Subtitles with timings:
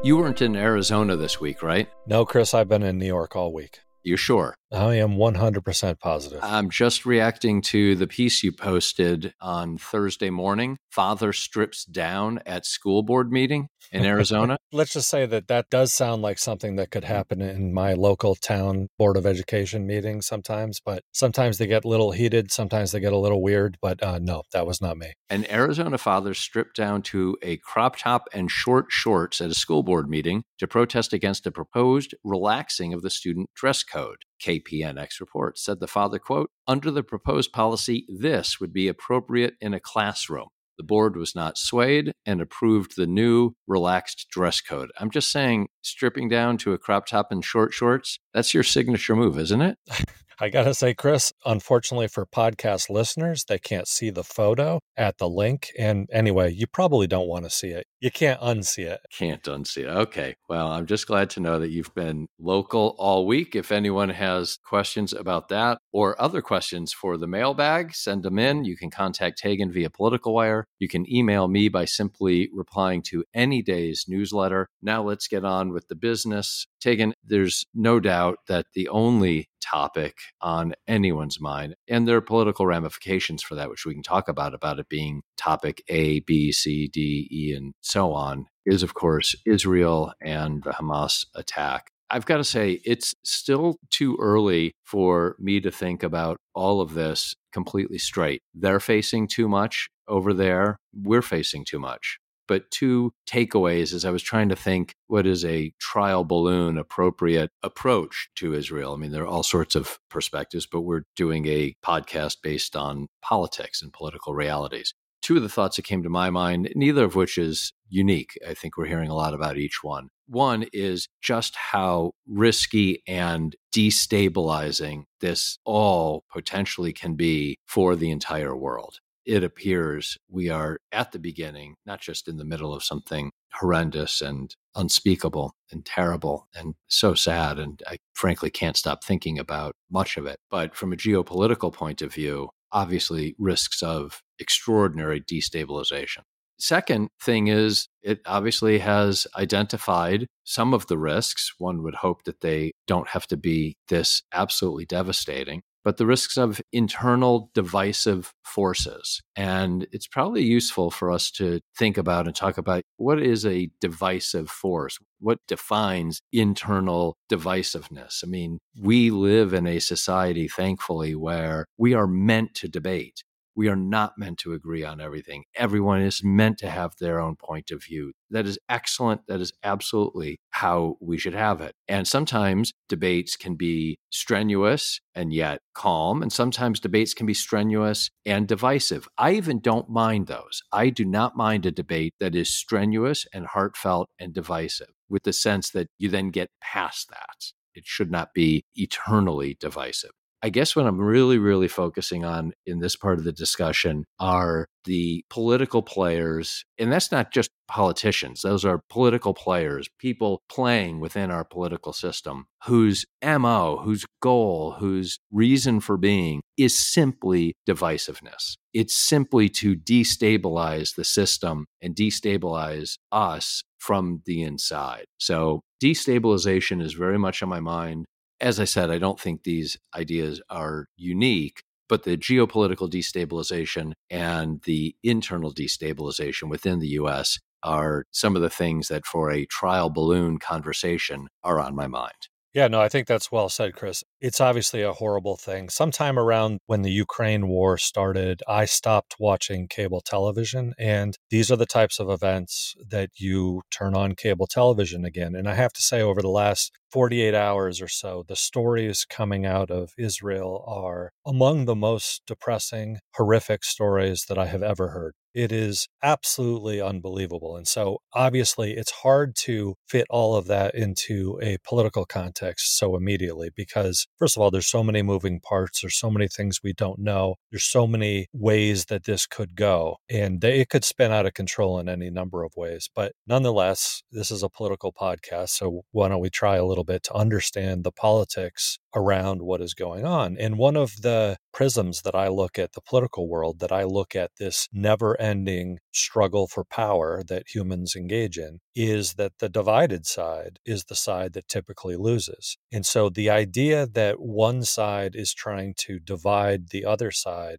[0.00, 1.88] You weren't in Arizona this week, right?
[2.06, 3.80] No, Chris, I've been in New York all week.
[4.04, 4.54] You sure?
[4.70, 6.40] I am 100% positive.
[6.42, 10.76] I'm just reacting to the piece you posted on Thursday morning.
[10.90, 14.58] Father strips down at school board meeting in Arizona.
[14.72, 18.34] Let's just say that that does sound like something that could happen in my local
[18.34, 23.00] town board of education meeting sometimes, but sometimes they get a little heated, sometimes they
[23.00, 25.14] get a little weird, but uh, no, that was not me.
[25.30, 29.82] An Arizona father stripped down to a crop top and short shorts at a school
[29.82, 34.18] board meeting to protest against a proposed relaxing of the student dress code.
[34.44, 39.74] KPNX report said the father, quote, under the proposed policy, this would be appropriate in
[39.74, 40.48] a classroom.
[40.78, 44.92] The board was not swayed and approved the new relaxed dress code.
[44.98, 49.16] I'm just saying, stripping down to a crop top and short shorts, that's your signature
[49.16, 49.78] move, isn't it?
[50.40, 55.18] I got to say, Chris, unfortunately for podcast listeners, they can't see the photo at
[55.18, 55.70] the link.
[55.76, 57.86] And anyway, you probably don't want to see it.
[58.00, 59.00] You can't unsee it.
[59.10, 59.88] Can't unsee it.
[59.88, 60.36] Okay.
[60.48, 63.56] Well, I'm just glad to know that you've been local all week.
[63.56, 68.64] If anyone has questions about that or other questions for the mailbag, send them in.
[68.64, 70.64] You can contact Taegan via Political Wire.
[70.78, 74.68] You can email me by simply replying to any day's newsletter.
[74.80, 76.66] Now let's get on with the business.
[76.80, 82.66] Taegan, there's no doubt that the only topic on anyone's mind, and there are political
[82.66, 86.88] ramifications for that, which we can talk about, about it being topic A, B, C,
[86.88, 91.90] D, E, and so on, is of course Israel and the Hamas attack.
[92.10, 96.94] I've got to say, it's still too early for me to think about all of
[96.94, 98.40] this completely straight.
[98.54, 100.78] They're facing too much over there.
[100.94, 102.18] We're facing too much.
[102.48, 107.50] But two takeaways as I was trying to think what is a trial balloon appropriate
[107.62, 108.94] approach to Israel.
[108.94, 113.06] I mean, there are all sorts of perspectives, but we're doing a podcast based on
[113.22, 114.94] politics and political realities.
[115.20, 118.38] Two of the thoughts that came to my mind, neither of which is unique.
[118.48, 120.08] I think we're hearing a lot about each one.
[120.26, 128.56] One is just how risky and destabilizing this all potentially can be for the entire
[128.56, 133.30] world it appears we are at the beginning, not just in the middle of something
[133.52, 137.58] horrendous and unspeakable and terrible and so sad.
[137.58, 140.38] And I frankly can't stop thinking about much of it.
[140.50, 146.22] But from a geopolitical point of view, obviously risks of extraordinary destabilization.
[146.58, 151.52] Second thing is, it obviously has identified some of the risks.
[151.58, 156.36] One would hope that they don't have to be this absolutely devastating but the risks
[156.36, 159.22] of internal divisive forces.
[159.34, 163.70] And it's probably useful for us to think about and talk about what is a
[163.80, 164.98] divisive force?
[165.18, 168.22] What defines internal divisiveness?
[168.22, 173.22] I mean, we live in a society, thankfully, where we are meant to debate.
[173.58, 175.42] We are not meant to agree on everything.
[175.56, 178.12] Everyone is meant to have their own point of view.
[178.30, 179.22] That is excellent.
[179.26, 181.74] That is absolutely how we should have it.
[181.88, 186.22] And sometimes debates can be strenuous and yet calm.
[186.22, 189.08] And sometimes debates can be strenuous and divisive.
[189.18, 190.62] I even don't mind those.
[190.70, 195.32] I do not mind a debate that is strenuous and heartfelt and divisive with the
[195.32, 197.46] sense that you then get past that.
[197.74, 200.12] It should not be eternally divisive.
[200.42, 204.68] I guess what I'm really, really focusing on in this part of the discussion are
[204.84, 206.64] the political players.
[206.78, 212.46] And that's not just politicians, those are political players, people playing within our political system
[212.64, 218.54] whose MO, whose goal, whose reason for being is simply divisiveness.
[218.72, 225.04] It's simply to destabilize the system and destabilize us from the inside.
[225.18, 228.06] So, destabilization is very much on my mind
[228.40, 234.62] as I said, I don't think these ideas are unique, but the geopolitical destabilization and
[234.62, 239.90] the internal destabilization within the US are some of the things that, for a trial
[239.90, 242.28] balloon conversation, are on my mind.
[242.54, 244.02] Yeah, no, I think that's well said, Chris.
[244.20, 245.68] It's obviously a horrible thing.
[245.68, 250.72] Sometime around when the Ukraine war started, I stopped watching cable television.
[250.78, 255.34] And these are the types of events that you turn on cable television again.
[255.34, 259.44] And I have to say, over the last 48 hours or so, the stories coming
[259.44, 265.12] out of Israel are among the most depressing, horrific stories that I have ever heard.
[265.38, 267.56] It is absolutely unbelievable.
[267.56, 272.96] And so, obviously, it's hard to fit all of that into a political context so
[272.96, 276.72] immediately because, first of all, there's so many moving parts, there's so many things we
[276.72, 281.12] don't know, there's so many ways that this could go, and they, it could spin
[281.12, 282.90] out of control in any number of ways.
[282.92, 285.50] But nonetheless, this is a political podcast.
[285.50, 289.74] So, why don't we try a little bit to understand the politics around what is
[289.74, 290.36] going on.
[290.38, 294.16] And one of the prisms that I look at the political world, that I look
[294.16, 300.06] at this never ending struggle for power that humans engage in, is that the divided
[300.06, 302.56] side is the side that typically loses.
[302.72, 307.58] And so the idea that one side is trying to divide the other side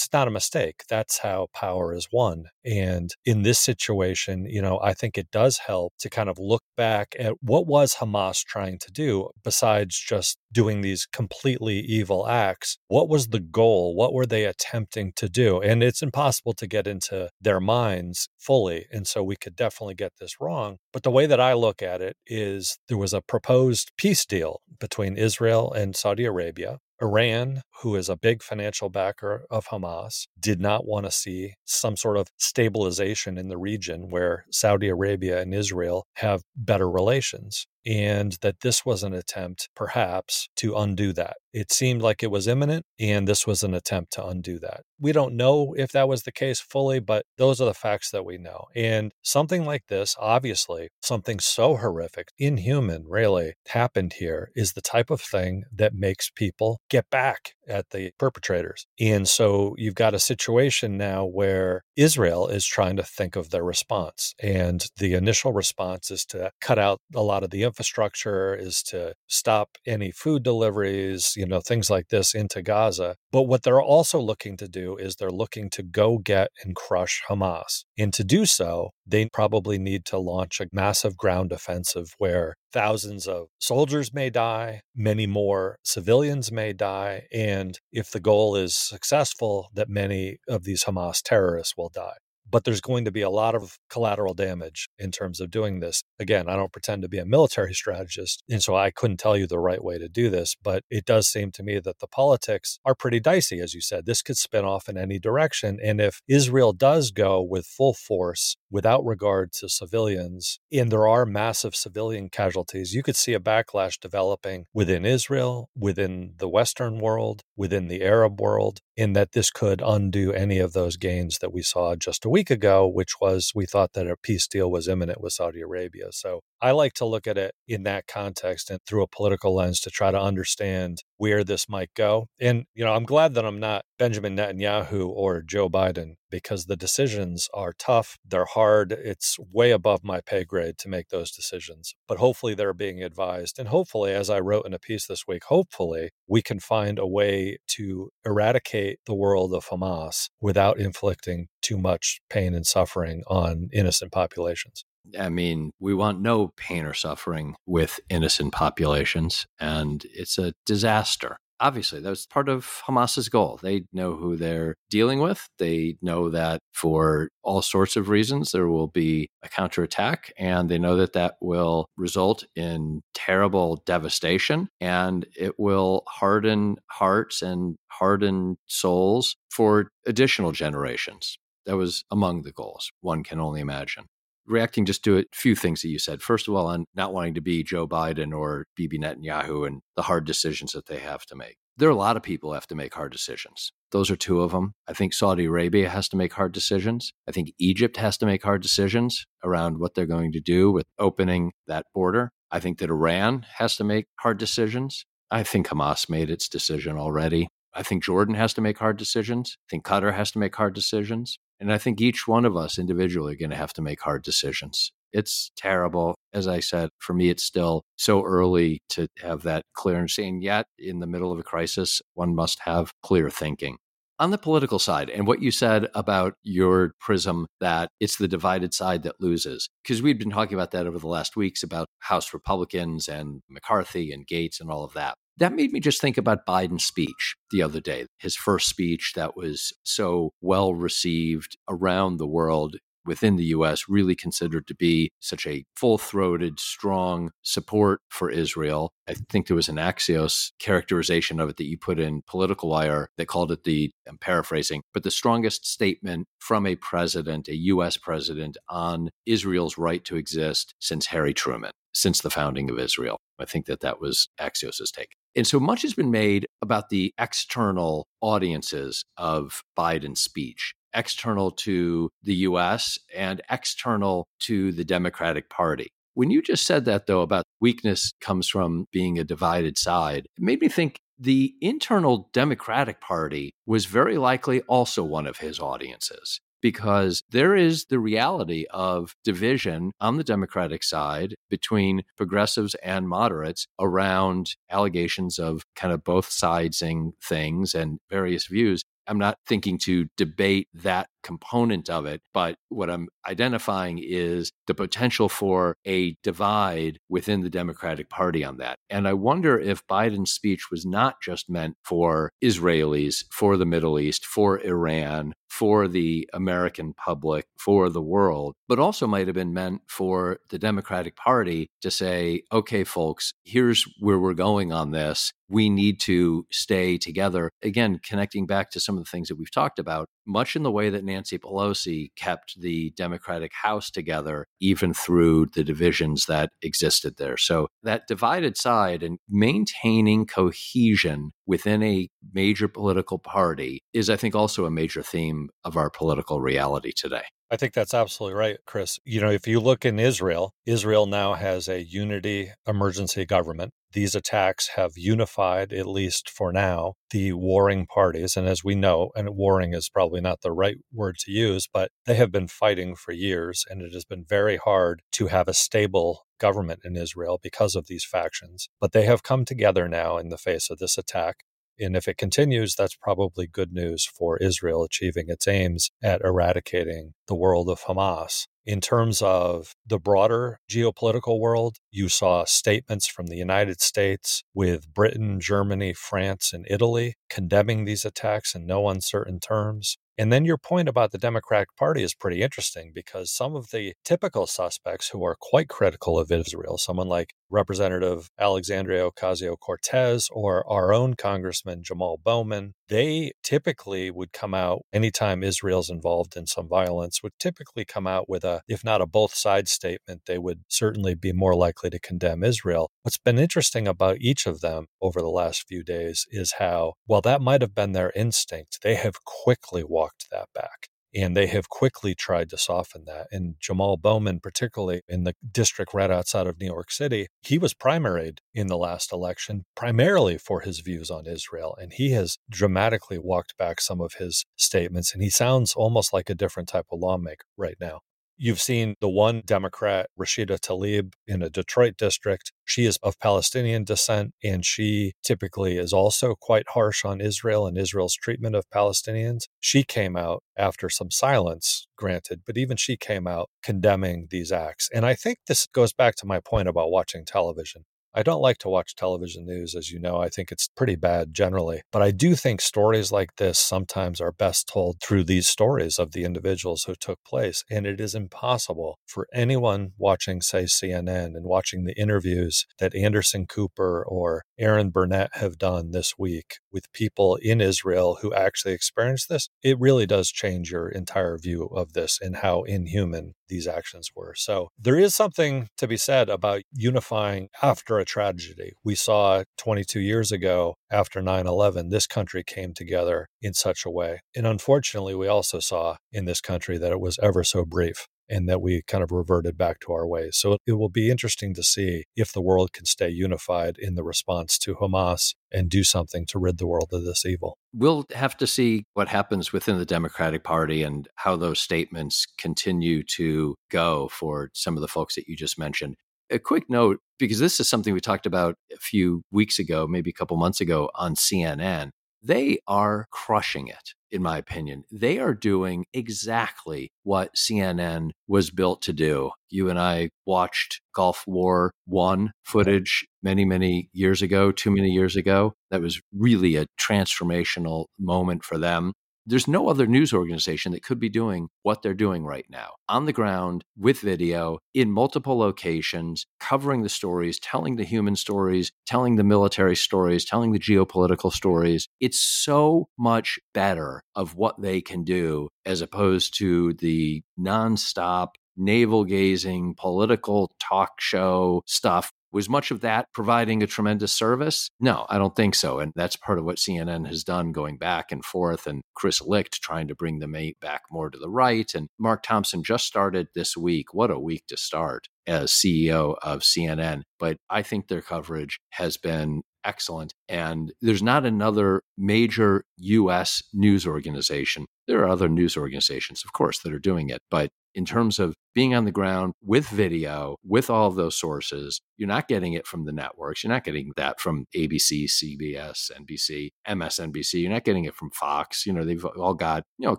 [0.00, 0.84] it's not a mistake.
[0.88, 2.46] That's how power is won.
[2.64, 6.62] And in this situation, you know, I think it does help to kind of look
[6.76, 12.78] back at what was Hamas trying to do besides just doing these completely evil acts.
[12.88, 13.94] What was the goal?
[13.94, 15.60] What were they attempting to do?
[15.60, 18.86] And it's impossible to get into their minds fully.
[18.90, 20.78] And so we could definitely get this wrong.
[20.92, 24.60] But the way that I look at it is there was a proposed peace deal
[24.78, 26.78] between Israel and Saudi Arabia.
[27.02, 31.96] Iran, who is a big financial backer of Hamas, did not want to see some
[31.96, 38.36] sort of stabilization in the region where Saudi Arabia and Israel have better relations and
[38.42, 41.36] that this was an attempt, perhaps, to undo that.
[41.52, 44.82] It seemed like it was imminent, and this was an attempt to undo that.
[45.00, 48.24] We don't know if that was the case fully, but those are the facts that
[48.24, 48.66] we know.
[48.76, 55.10] And something like this, obviously, something so horrific, inhuman, really, happened here, is the type
[55.10, 58.86] of thing that makes people get back at the perpetrators.
[59.00, 63.64] And so you've got a situation now where Israel is trying to think of their
[63.64, 64.34] response.
[64.40, 69.14] And the initial response is to cut out a lot of the infrastructure, is to
[69.28, 73.14] stop any food deliveries, you know, things like this into Gaza.
[73.30, 77.22] But what they're also looking to do is they're looking to go get and crush
[77.28, 77.84] Hamas.
[77.96, 83.26] And to do so, they probably need to launch a massive ground offensive where thousands
[83.26, 89.68] of soldiers may die, many more civilians may die, and if the goal is successful,
[89.74, 92.16] that many of these Hamas terrorists will die
[92.50, 96.02] but there's going to be a lot of collateral damage in terms of doing this.
[96.18, 99.46] Again, I don't pretend to be a military strategist, and so I couldn't tell you
[99.46, 102.78] the right way to do this, but it does seem to me that the politics
[102.84, 104.06] are pretty dicey, as you said.
[104.06, 105.78] This could spin off in any direction.
[105.82, 111.26] And if Israel does go with full force without regard to civilians, and there are
[111.26, 117.42] massive civilian casualties, you could see a backlash developing within Israel, within the Western world,
[117.56, 121.62] within the Arab world, in that this could undo any of those gains that we
[121.62, 124.88] saw just a week week ago, which was we thought that a peace deal was
[124.88, 126.06] imminent with Saudi Arabia.
[126.10, 129.80] So I like to look at it in that context and through a political lens
[129.80, 132.26] to try to understand where this might go.
[132.40, 136.76] And, you know, I'm glad that I'm not Benjamin Netanyahu or Joe Biden because the
[136.76, 138.92] decisions are tough, they're hard.
[138.92, 141.94] It's way above my pay grade to make those decisions.
[142.06, 143.58] But hopefully they're being advised.
[143.58, 147.06] And hopefully, as I wrote in a piece this week, hopefully we can find a
[147.06, 153.68] way to eradicate the world of Hamas without inflicting too much pain and suffering on
[153.72, 154.84] innocent populations.
[155.18, 161.38] I mean, we want no pain or suffering with innocent populations, and it's a disaster.
[161.62, 163.60] Obviously, that's part of Hamas's goal.
[163.62, 165.46] They know who they're dealing with.
[165.58, 170.78] They know that for all sorts of reasons, there will be a counterattack, and they
[170.78, 178.56] know that that will result in terrible devastation and it will harden hearts and harden
[178.66, 181.36] souls for additional generations.
[181.66, 184.06] That was among the goals, one can only imagine
[184.50, 186.22] reacting just to a few things that you said.
[186.22, 190.02] First of all, on not wanting to be Joe Biden or Bibi Netanyahu and the
[190.02, 191.56] hard decisions that they have to make.
[191.76, 193.72] There are a lot of people have to make hard decisions.
[193.90, 194.74] Those are two of them.
[194.86, 197.12] I think Saudi Arabia has to make hard decisions.
[197.26, 200.86] I think Egypt has to make hard decisions around what they're going to do with
[200.98, 202.32] opening that border.
[202.50, 205.06] I think that Iran has to make hard decisions.
[205.30, 207.48] I think Hamas made its decision already.
[207.74, 209.56] I think Jordan has to make hard decisions.
[209.68, 211.38] I think Qatar has to make hard decisions.
[211.60, 214.22] And I think each one of us individually are going to have to make hard
[214.22, 214.92] decisions.
[215.12, 216.14] It's terrible.
[216.32, 220.42] As I said, for me, it's still so early to have that clear understanding.
[220.42, 223.76] Yet, in the middle of a crisis, one must have clear thinking.
[224.20, 228.74] On the political side, and what you said about your prism that it's the divided
[228.74, 232.34] side that loses, because we've been talking about that over the last weeks about House
[232.34, 235.16] Republicans and McCarthy and Gaetz and all of that.
[235.40, 239.38] That made me just think about Biden's speech the other day, his first speech that
[239.38, 245.46] was so well received around the world within the US really considered to be such
[245.46, 248.92] a full throated, strong support for Israel.
[249.08, 253.08] I think there was an Axios characterization of it that you put in Political Wire
[253.16, 257.96] that called it the, I'm paraphrasing, but the strongest statement from a president, a US
[257.96, 263.16] president, on Israel's right to exist since Harry Truman, since the founding of Israel.
[263.38, 265.12] I think that that was Axios's take.
[265.36, 272.10] And so much has been made about the external audiences of Biden's speech external to
[272.22, 275.92] the US and external to the Democratic Party.
[276.14, 280.42] When you just said that, though, about weakness comes from being a divided side, it
[280.42, 286.40] made me think the internal Democratic Party was very likely also one of his audiences
[286.60, 293.66] because there is the reality of division on the Democratic side between progressives and moderates
[293.78, 298.82] around allegations of kind of both sidesing things and various views.
[299.06, 304.74] I'm not thinking to debate that component of it, but what I'm identifying is the
[304.74, 308.76] potential for a divide within the Democratic Party on that.
[308.88, 313.98] And I wonder if Biden's speech was not just meant for Israelis, for the Middle
[313.98, 319.52] East, for Iran, for the American public, for the world, but also might have been
[319.52, 325.32] meant for the Democratic Party to say, okay, folks, here's where we're going on this
[325.50, 327.50] we need to stay together.
[327.62, 330.70] Again, connecting back to some of the things that we've talked about, much in the
[330.70, 337.14] way that Nancy Pelosi kept the Democratic House together, even through the divisions that existed
[337.18, 337.36] there.
[337.36, 344.34] So, that divided side and maintaining cohesion within a major political party is, I think,
[344.34, 347.24] also a major theme of our political reality today.
[347.52, 349.00] I think that's absolutely right, Chris.
[349.04, 353.72] You know, if you look in Israel, Israel now has a unity emergency government.
[353.92, 358.36] These attacks have unified, at least for now, the warring parties.
[358.36, 361.90] And as we know, and warring is probably not the right word to use, but
[362.06, 363.64] they have been fighting for years.
[363.68, 367.88] And it has been very hard to have a stable government in Israel because of
[367.88, 368.68] these factions.
[368.80, 371.38] But they have come together now in the face of this attack.
[371.80, 377.14] And if it continues, that's probably good news for Israel achieving its aims at eradicating
[377.26, 378.46] the world of Hamas.
[378.66, 384.92] In terms of the broader geopolitical world, you saw statements from the United States with
[384.92, 389.96] Britain, Germany, France, and Italy condemning these attacks in no uncertain terms.
[390.20, 393.94] And then your point about the Democratic Party is pretty interesting because some of the
[394.04, 400.70] typical suspects who are quite critical of Israel, someone like Representative Alexandria Ocasio Cortez or
[400.70, 406.68] our own Congressman Jamal Bowman, they typically would come out anytime Israel's involved in some
[406.68, 410.60] violence, would typically come out with a, if not a both sides statement, they would
[410.68, 412.90] certainly be more likely to condemn Israel.
[413.02, 417.22] What's been interesting about each of them over the last few days is how, while
[417.22, 420.88] that might have been their instinct, they have quickly walked that back.
[421.12, 423.26] And they have quickly tried to soften that.
[423.32, 427.74] And Jamal Bowman, particularly in the district right outside of New York City, he was
[427.74, 431.76] primaried in the last election primarily for his views on Israel.
[431.80, 435.12] And he has dramatically walked back some of his statements.
[435.12, 438.00] And he sounds almost like a different type of lawmaker right now.
[438.42, 442.52] You've seen the one Democrat, Rashida Tlaib, in a Detroit district.
[442.64, 447.76] She is of Palestinian descent, and she typically is also quite harsh on Israel and
[447.76, 449.42] Israel's treatment of Palestinians.
[449.60, 454.88] She came out after some silence, granted, but even she came out condemning these acts.
[454.90, 457.84] And I think this goes back to my point about watching television.
[458.14, 460.18] I don't like to watch television news, as you know.
[460.20, 461.82] I think it's pretty bad generally.
[461.92, 466.12] But I do think stories like this sometimes are best told through these stories of
[466.12, 467.64] the individuals who took place.
[467.70, 473.46] And it is impossible for anyone watching, say, CNN and watching the interviews that Anderson
[473.46, 479.28] Cooper or Erin Burnett have done this week with people in Israel who actually experienced
[479.28, 479.48] this.
[479.62, 484.34] It really does change your entire view of this and how inhuman these actions were.
[484.36, 488.72] So there is something to be said about unifying after a tragedy.
[488.84, 493.90] We saw 22 years ago after 9 11, this country came together in such a
[493.90, 494.20] way.
[494.34, 498.48] And unfortunately, we also saw in this country that it was ever so brief and
[498.48, 500.36] that we kind of reverted back to our ways.
[500.36, 504.04] So it will be interesting to see if the world can stay unified in the
[504.04, 507.58] response to Hamas and do something to rid the world of this evil.
[507.74, 513.02] We'll have to see what happens within the Democratic Party and how those statements continue
[513.16, 515.96] to go for some of the folks that you just mentioned
[516.30, 520.10] a quick note because this is something we talked about a few weeks ago, maybe
[520.10, 521.90] a couple months ago on CNN.
[522.22, 524.84] They are crushing it, in my opinion.
[524.92, 529.30] They are doing exactly what CNN was built to do.
[529.48, 535.16] You and I watched Gulf War One footage many, many years ago, too many years
[535.16, 535.54] ago.
[535.70, 538.92] That was really a transformational moment for them.
[539.26, 543.04] There's no other news organization that could be doing what they're doing right now on
[543.04, 549.16] the ground with video in multiple locations, covering the stories, telling the human stories, telling
[549.16, 551.88] the military stories, telling the geopolitical stories.
[552.00, 559.04] It's so much better of what they can do as opposed to the nonstop navel
[559.04, 564.70] gazing political talk show stuff Was much of that providing a tremendous service?
[564.80, 565.78] No, I don't think so.
[565.78, 568.66] And that's part of what CNN has done going back and forth.
[568.66, 571.70] And Chris Licht trying to bring the mate back more to the right.
[571.74, 573.92] And Mark Thompson just started this week.
[573.92, 577.02] What a week to start as CEO of CNN.
[577.18, 580.14] But I think their coverage has been excellent.
[580.28, 584.66] And there's not another major US news organization.
[584.86, 587.20] There are other news organizations, of course, that are doing it.
[587.30, 592.08] But in terms of being on the ground with video, with all those sources, you're
[592.08, 593.44] not getting it from the networks.
[593.44, 597.34] You're not getting that from ABC, CBS, NBC, MSNBC.
[597.34, 598.66] You're not getting it from Fox.
[598.66, 599.98] You know, they've all got, you know, a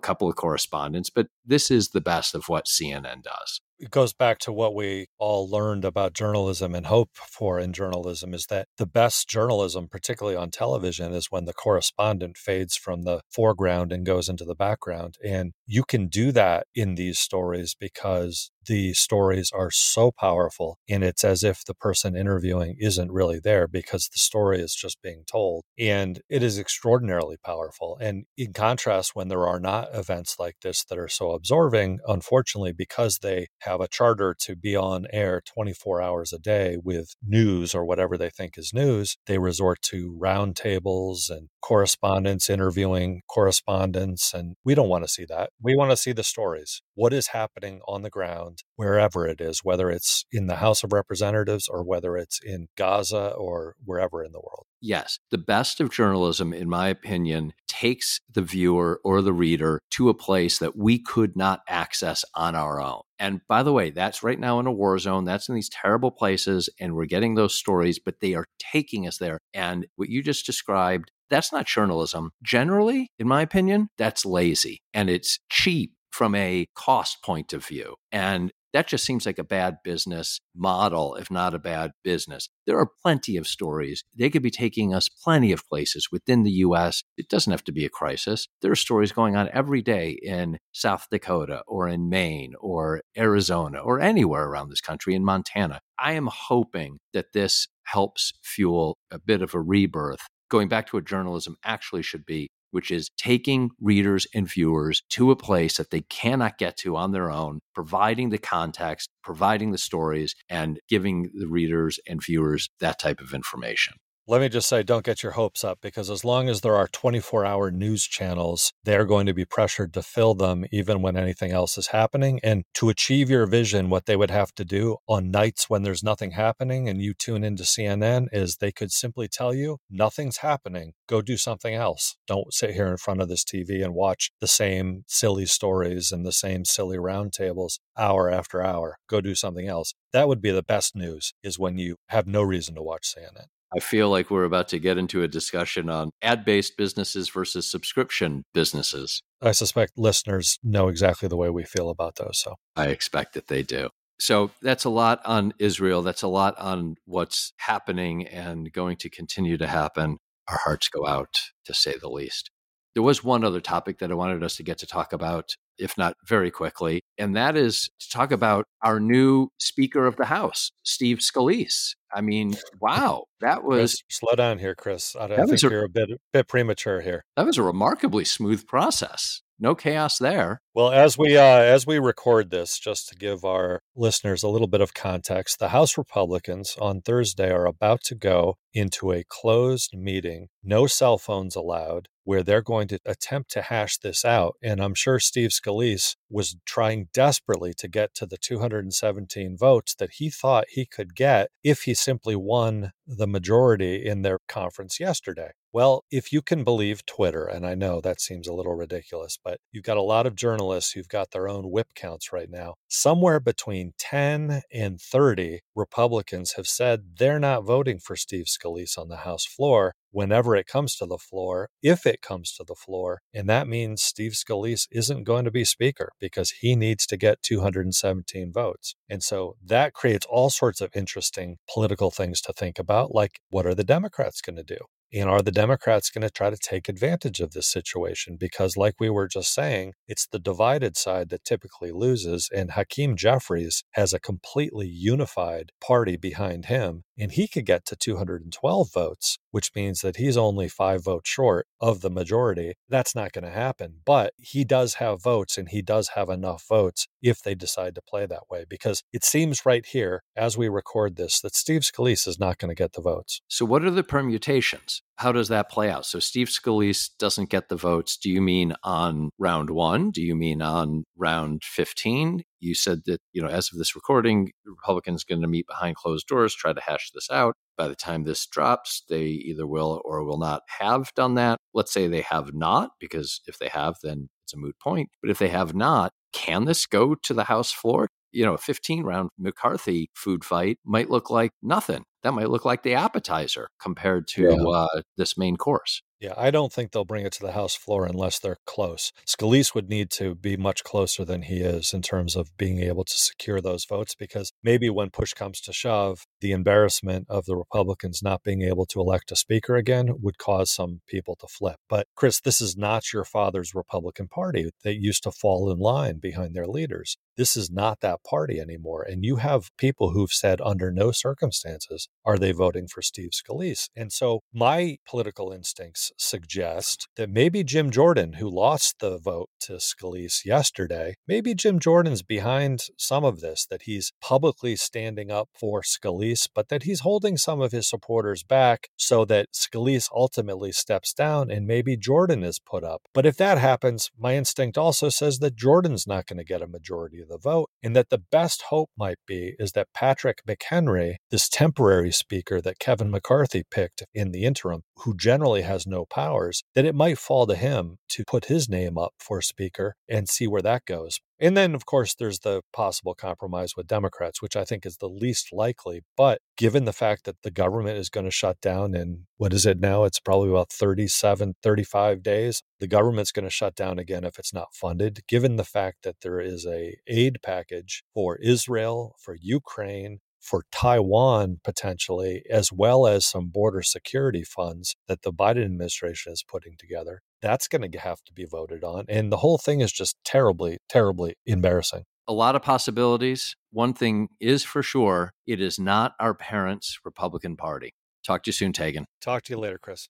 [0.00, 4.38] couple of correspondents, but this is the best of what CNN does it goes back
[4.38, 8.86] to what we all learned about journalism and hope for in journalism is that the
[8.86, 14.28] best journalism, particularly on television, is when the correspondent fades from the foreground and goes
[14.28, 15.16] into the background.
[15.24, 21.02] And you can do that in these stories because the stories are so powerful and
[21.04, 25.24] it's as if the person interviewing isn't really there because the story is just being
[25.30, 27.98] told and it is extraordinarily powerful.
[28.00, 32.72] And in contrast when there are not events like this that are so absorbing unfortunately
[32.72, 37.74] because they have a charter to be on air 24 hours a day with news
[37.74, 44.56] or whatever they think is news they resort to roundtables and correspondents interviewing correspondents and
[44.64, 45.50] we don't want to see that.
[45.60, 46.82] We want to see the stories.
[46.94, 50.92] What is happening on the ground wherever it is, whether it's in the House of
[50.92, 54.66] Representatives or whether it's in Gaza or wherever in the world.
[54.80, 55.18] Yes.
[55.30, 60.14] The best of journalism, in my opinion, takes the viewer or the reader to a
[60.14, 63.02] place that we could not access on our own.
[63.18, 65.24] And by the way, that's right now in a war zone.
[65.24, 66.68] That's in these terrible places.
[66.80, 69.38] And we're getting those stories, but they are taking us there.
[69.54, 72.32] And what you just described, that's not journalism.
[72.42, 77.96] Generally, in my opinion, that's lazy and it's cheap from a cost point of view.
[78.12, 82.48] And that just seems like a bad business model, if not a bad business.
[82.66, 84.04] There are plenty of stories.
[84.16, 87.02] They could be taking us plenty of places within the US.
[87.16, 88.48] It doesn't have to be a crisis.
[88.62, 93.78] There are stories going on every day in South Dakota or in Maine or Arizona
[93.78, 95.80] or anywhere around this country, in Montana.
[95.98, 100.96] I am hoping that this helps fuel a bit of a rebirth going back to
[100.96, 105.90] what journalism actually should be which is taking readers and viewers to a place that
[105.90, 111.30] they cannot get to on their own, providing the context, providing the stories, and giving
[111.34, 113.94] the readers and viewers that type of information
[114.32, 116.88] let me just say don't get your hopes up because as long as there are
[116.88, 121.52] 24 hour news channels, they're going to be pressured to fill them even when anything
[121.52, 122.40] else is happening.
[122.42, 126.02] And to achieve your vision, what they would have to do on nights when there's
[126.02, 130.94] nothing happening and you tune into CNN is they could simply tell you nothing's happening.
[131.06, 132.16] Go do something else.
[132.26, 136.24] Don't sit here in front of this TV and watch the same silly stories and
[136.24, 138.96] the same silly roundtables hour after hour.
[139.10, 139.92] Go do something else.
[140.14, 143.48] That would be the best news is when you have no reason to watch CNN.
[143.74, 147.70] I feel like we're about to get into a discussion on ad based businesses versus
[147.70, 149.22] subscription businesses.
[149.40, 152.38] I suspect listeners know exactly the way we feel about those.
[152.38, 153.88] So I expect that they do.
[154.20, 156.02] So that's a lot on Israel.
[156.02, 160.18] That's a lot on what's happening and going to continue to happen.
[160.48, 162.50] Our hearts go out, to say the least.
[162.94, 165.96] There was one other topic that I wanted us to get to talk about, if
[165.96, 170.72] not very quickly, and that is to talk about our new Speaker of the House,
[170.82, 171.94] Steve Scalise.
[172.14, 175.16] I mean, wow, that was Chris, slow down here, Chris.
[175.16, 177.24] I, I think a, you're a bit bit premature here.
[177.36, 179.40] That was a remarkably smooth process.
[179.58, 180.60] No chaos there.
[180.74, 184.66] Well, as we uh, as we record this, just to give our listeners a little
[184.66, 189.96] bit of context, the House Republicans on Thursday are about to go into a closed
[189.96, 194.56] meeting, no cell phones allowed, where they're going to attempt to hash this out.
[194.62, 200.14] And I'm sure Steve Scalise was trying desperately to get to the 217 votes that
[200.14, 205.50] he thought he could get if he simply won the majority in their conference yesterday.
[205.74, 209.58] Well, if you can believe Twitter, and I know that seems a little ridiculous, but
[209.72, 212.74] you've got a lot of journalists who've got their own whip counts right now.
[212.88, 219.08] Somewhere between 10 and 30 Republicans have said they're not voting for Steve Scalise on
[219.08, 223.22] the House floor whenever it comes to the floor, if it comes to the floor.
[223.34, 227.42] And that means Steve Scalise isn't going to be Speaker because he needs to get
[227.42, 228.94] 217 votes.
[229.10, 233.66] And so that creates all sorts of interesting political things to think about, like what
[233.66, 234.78] are the Democrats going to do?
[235.14, 238.36] And are the Democrats going to try to take advantage of this situation?
[238.40, 242.48] Because, like we were just saying, it's the divided side that typically loses.
[242.54, 247.96] And Hakeem Jeffries has a completely unified party behind him, and he could get to
[247.96, 252.74] 212 votes, which means that he's only five votes short of the majority.
[252.88, 253.96] That's not going to happen.
[254.06, 258.02] But he does have votes, and he does have enough votes if they decide to
[258.02, 258.64] play that way.
[258.68, 262.70] Because it seems right here, as we record this, that Steve Scalise is not going
[262.70, 263.42] to get the votes.
[263.46, 265.01] So, what are the permutations?
[265.16, 266.04] How does that play out?
[266.06, 268.16] So, Steve Scalise doesn't get the votes.
[268.16, 270.10] Do you mean on round one?
[270.10, 272.42] Do you mean on round 15?
[272.60, 276.26] You said that, you know, as of this recording, Republicans going to meet behind closed
[276.26, 277.54] doors, try to hash this out.
[277.76, 281.58] By the time this drops, they either will or will not have done that.
[281.74, 285.10] Let's say they have not, because if they have, then it's a moot point.
[285.20, 288.08] But if they have not, can this go to the House floor?
[288.32, 292.04] You know, a 15 round McCarthy food fight might look like nothing.
[292.22, 294.68] That might look like the appetizer compared to yeah.
[294.68, 296.02] uh, this main course.
[296.22, 299.12] Yeah, I don't think they'll bring it to the House floor unless they're close.
[299.26, 303.02] Scalise would need to be much closer than he is in terms of being able
[303.02, 307.56] to secure those votes because maybe when push comes to shove, the embarrassment of the
[307.56, 311.80] Republicans not being able to elect a speaker again would cause some people to flip.
[311.88, 316.20] But Chris, this is not your father's Republican Party that used to fall in line
[316.20, 317.16] behind their leaders.
[317.36, 319.02] This is not that party anymore.
[319.02, 323.88] And you have people who've said under no circumstances are they voting for Steve Scalise.
[323.96, 329.74] And so my political instincts suggest that maybe Jim Jordan, who lost the vote to
[329.74, 335.82] Scalise yesterday, maybe Jim Jordan's behind some of this, that he's publicly standing up for
[335.82, 341.12] Scalise, but that he's holding some of his supporters back so that Scalise ultimately steps
[341.14, 343.02] down and maybe Jordan is put up.
[343.14, 346.66] But if that happens, my instinct also says that Jordan's not going to get a
[346.66, 351.48] majority the vote, and that the best hope might be is that Patrick McHenry, this
[351.48, 356.84] temporary speaker that Kevin McCarthy picked in the interim, who generally has no powers, that
[356.84, 360.62] it might fall to him to put his name up for speaker and see where
[360.62, 361.20] that goes.
[361.42, 365.08] And then, of course, there's the possible compromise with Democrats, which I think is the
[365.08, 366.02] least likely.
[366.16, 369.66] But given the fact that the government is going to shut down in what is
[369.66, 370.04] it now?
[370.04, 372.62] It's probably about 37, 35 days.
[372.78, 375.26] The government's going to shut down again if it's not funded.
[375.26, 381.60] Given the fact that there is a aid package for Israel, for Ukraine, for Taiwan
[381.64, 387.22] potentially, as well as some border security funds that the Biden administration is putting together.
[387.40, 389.04] That's going to have to be voted on.
[389.08, 392.02] And the whole thing is just terribly, terribly embarrassing.
[392.28, 393.56] A lot of possibilities.
[393.70, 397.94] One thing is for sure it is not our parents' Republican Party.
[398.24, 399.04] Talk to you soon, Taegan.
[399.20, 400.08] Talk to you later, Chris.